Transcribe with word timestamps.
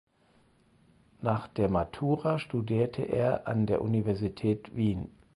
Nach 1.21 1.47
der 1.47 1.69
Matura 1.69 2.39
studierte 2.39 3.03
er 3.03 3.47
an 3.47 3.67
der 3.67 3.83
Universität 3.83 4.75
Wien. 4.75 5.11